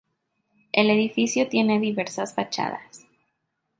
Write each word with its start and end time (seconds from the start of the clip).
El 0.71 0.89
edificio 0.89 1.47
tiene 1.47 1.79
diversas 1.79 2.33
fachadas. 2.33 3.05